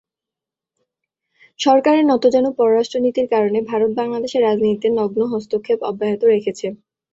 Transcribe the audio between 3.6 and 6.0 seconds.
ভারত বাংলাদেশের রাজনীতিতে নগ্ন হস্তক্ষেপ